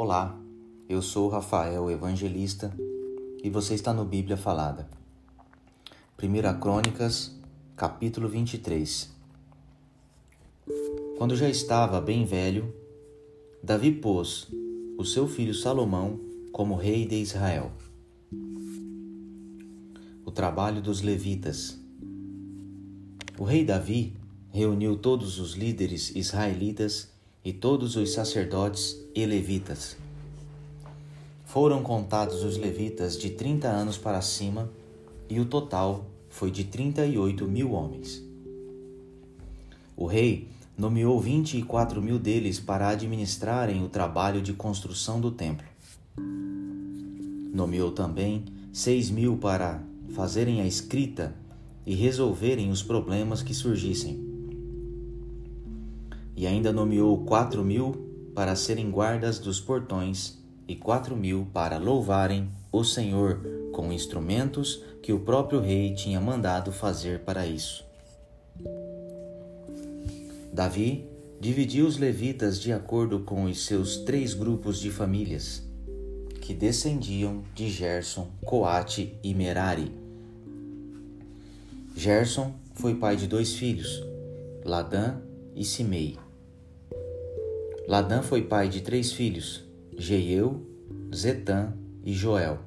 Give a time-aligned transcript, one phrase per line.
[0.00, 0.40] Olá,
[0.88, 2.72] eu sou Rafael Evangelista
[3.42, 4.88] e você está no Bíblia Falada.
[6.22, 7.36] 1 Crônicas,
[7.74, 9.12] capítulo 23.
[11.18, 12.72] Quando já estava bem velho,
[13.60, 14.46] Davi pôs
[14.96, 16.20] o seu filho Salomão
[16.52, 17.72] como rei de Israel.
[20.24, 21.76] O trabalho dos levitas.
[23.36, 24.14] O rei Davi
[24.52, 27.17] reuniu todos os líderes israelitas
[27.48, 29.96] e todos os sacerdotes e levitas.
[31.46, 34.68] Foram contados os levitas de trinta anos para cima,
[35.30, 38.22] e o total foi de trinta e oito mil homens.
[39.96, 45.30] O rei nomeou vinte e quatro mil deles para administrarem o trabalho de construção do
[45.30, 45.66] templo.
[47.50, 48.44] Nomeou também
[48.74, 51.34] seis mil para fazerem a escrita
[51.86, 54.27] e resolverem os problemas que surgissem.
[56.38, 62.48] E ainda nomeou quatro mil para serem guardas dos portões e quatro mil para louvarem
[62.70, 63.40] o Senhor
[63.72, 67.84] com instrumentos que o próprio rei tinha mandado fazer para isso.
[70.52, 71.08] Davi
[71.40, 75.64] dividiu os levitas de acordo com os seus três grupos de famílias,
[76.40, 79.90] que descendiam de Gerson, Coate e Merari.
[81.96, 84.04] Gerson foi pai de dois filhos,
[84.64, 85.16] Ladã
[85.56, 86.16] e Simei.
[87.88, 89.64] Ladã foi pai de três filhos,
[89.96, 90.60] Jeiel,
[91.14, 91.72] Zetã
[92.04, 92.58] e Joel,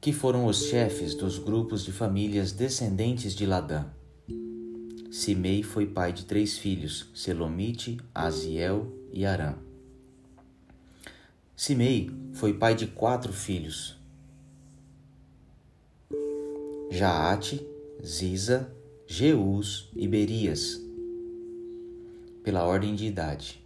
[0.00, 3.84] que foram os chefes dos grupos de famílias descendentes de Ladã.
[5.10, 9.56] Simei foi pai de três filhos, Selomite, Aziel e Arã.
[11.54, 13.94] Simei foi pai de quatro filhos,
[16.90, 17.60] Jaate,
[18.02, 18.74] Ziza,
[19.06, 20.80] Jeus e Berias
[22.42, 23.62] pela ordem de idade.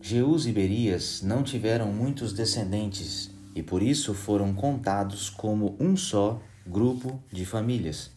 [0.00, 6.40] Jeus e Berias não tiveram muitos descendentes e por isso foram contados como um só
[6.66, 8.10] grupo de famílias.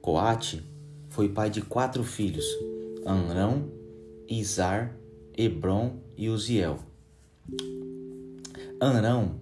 [0.00, 0.64] Coate
[1.08, 2.46] foi pai de quatro filhos:
[3.04, 3.68] Anrão,
[4.28, 4.96] Izar,
[5.36, 6.78] Hebron e Uziel.
[8.80, 9.40] Anrão,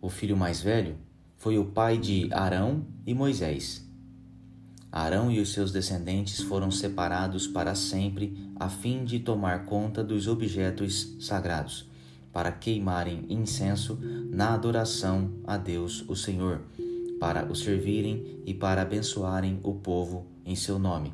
[0.00, 0.96] o filho mais velho,
[1.36, 3.89] foi o pai de Arão e Moisés.
[4.92, 10.26] Arão e os seus descendentes foram separados para sempre, a fim de tomar conta dos
[10.26, 11.88] objetos sagrados,
[12.32, 13.98] para queimarem incenso
[14.30, 16.62] na adoração a Deus, o Senhor,
[17.20, 21.12] para o servirem e para abençoarem o povo em seu nome.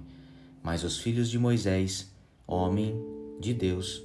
[0.63, 2.11] Mas os filhos de Moisés,
[2.47, 2.99] homem
[3.39, 4.03] de Deus,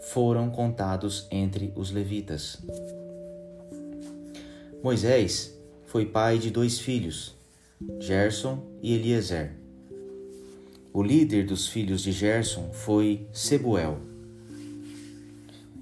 [0.00, 2.58] foram contados entre os levitas.
[4.82, 5.56] Moisés
[5.86, 7.36] foi pai de dois filhos,
[8.00, 9.52] Gerson e Eliezer.
[10.92, 13.98] O líder dos filhos de Gerson foi Sebuel.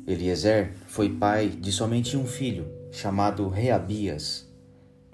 [0.07, 4.49] Eliezer foi pai de somente um filho, chamado Reabias,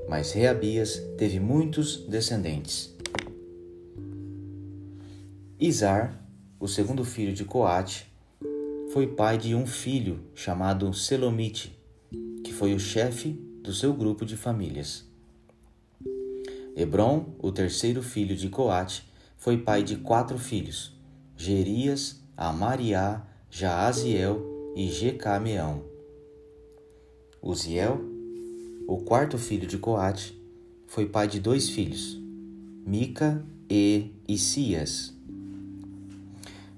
[0.09, 2.95] mas Reabias teve muitos descendentes.
[5.59, 6.23] Izar,
[6.61, 8.07] o segundo filho de Coate,
[8.93, 11.79] foi pai de um filho chamado Selomite,
[12.45, 13.33] que foi o chefe
[13.63, 15.16] do seu grupo de famílias.
[16.79, 20.95] Hebron, o terceiro filho de Coate, foi pai de quatro filhos:
[21.35, 25.83] Gerias, Amariá, Jaaziel e Jecameão.
[27.41, 27.99] Uziel,
[28.87, 30.39] o quarto filho de Coate,
[30.87, 32.21] foi pai de dois filhos:
[32.87, 35.15] Mica e Isias.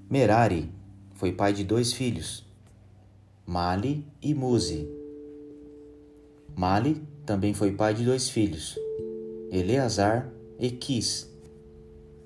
[0.09, 0.69] Merari
[1.15, 2.45] foi pai de dois filhos:
[3.45, 4.87] Mali e Muzi.
[6.55, 8.79] Mali também foi pai de dois filhos:
[9.51, 11.27] Eleazar e Quis.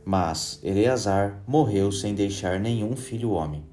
[0.04, 3.64] Mas Eleazar morreu sem deixar nenhum filho homem.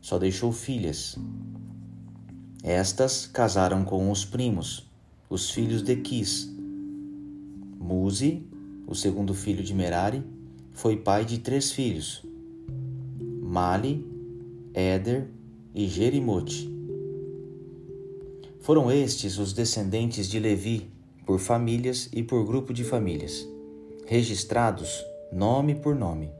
[0.00, 1.16] Só deixou filhas.
[2.62, 4.88] Estas casaram com os primos,
[5.28, 6.48] os filhos de Quis.
[7.80, 8.46] Muzi,
[8.86, 10.22] o segundo filho de Merari,
[10.72, 12.24] foi pai de três filhos:
[13.42, 14.06] Mali,
[14.72, 15.28] Éder
[15.74, 16.72] e Jerimote.
[18.60, 20.97] Foram estes os descendentes de Levi,
[21.28, 23.46] por famílias e por grupo de famílias,
[24.06, 26.30] registrados nome por nome.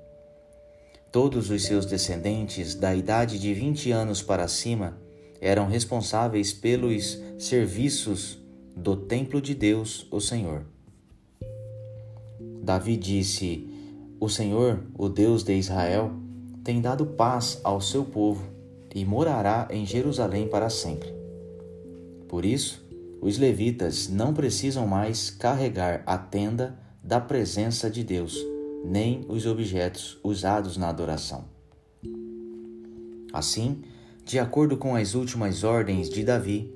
[1.12, 4.96] Todos os seus descendentes, da idade de vinte anos para cima,
[5.42, 8.38] eram responsáveis pelos serviços
[8.74, 10.64] do templo de Deus, o Senhor.
[12.62, 13.68] Davi disse:
[14.18, 16.12] O Senhor, o Deus de Israel,
[16.64, 18.42] tem dado paz ao seu povo
[18.94, 21.12] e morará em Jerusalém para sempre.
[22.26, 22.87] Por isso,
[23.20, 28.36] os levitas não precisam mais carregar a tenda da presença de Deus,
[28.84, 31.44] nem os objetos usados na adoração.
[33.32, 33.82] Assim,
[34.24, 36.72] de acordo com as últimas ordens de Davi,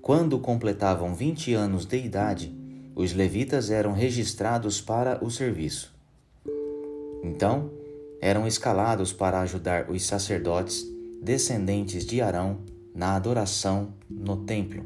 [0.00, 2.54] quando completavam 20 anos de idade,
[2.94, 5.94] os levitas eram registrados para o serviço.
[7.22, 7.70] Então,
[8.20, 10.84] eram escalados para ajudar os sacerdotes
[11.22, 12.58] descendentes de Arão
[12.94, 14.84] na adoração no templo,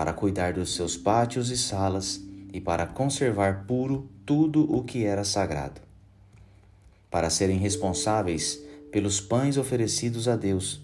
[0.00, 2.24] para cuidar dos seus pátios e salas
[2.54, 5.78] e para conservar puro tudo o que era sagrado,
[7.10, 10.80] para serem responsáveis pelos pães oferecidos a Deus,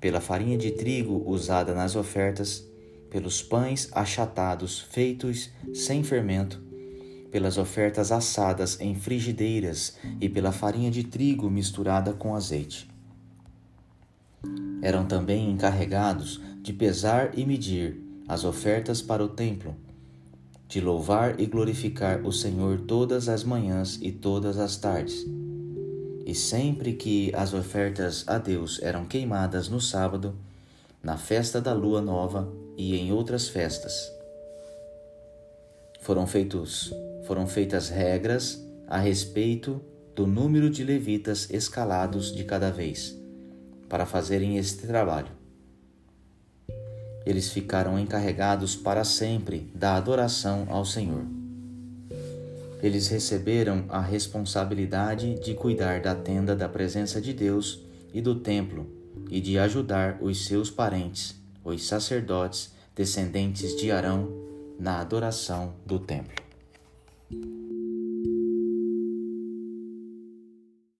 [0.00, 2.66] pela farinha de trigo usada nas ofertas,
[3.10, 6.58] pelos pães achatados feitos sem fermento,
[7.30, 12.88] pelas ofertas assadas em frigideiras e pela farinha de trigo misturada com azeite.
[14.80, 19.74] Eram também encarregados de pesar e medir as ofertas para o templo,
[20.68, 25.24] de louvar e glorificar o Senhor todas as manhãs e todas as tardes.
[26.24, 30.34] E sempre que as ofertas a Deus eram queimadas no sábado,
[31.02, 34.10] na festa da lua nova e em outras festas,
[36.00, 36.92] foram feitos
[37.26, 39.80] foram feitas regras a respeito
[40.14, 43.18] do número de levitas escalados de cada vez
[43.88, 45.45] para fazerem este trabalho.
[47.26, 51.24] Eles ficaram encarregados para sempre da adoração ao Senhor.
[52.80, 57.80] Eles receberam a responsabilidade de cuidar da tenda da presença de Deus
[58.14, 58.86] e do templo
[59.28, 61.34] e de ajudar os seus parentes,
[61.64, 64.28] os sacerdotes descendentes de Arão,
[64.78, 66.45] na adoração do templo.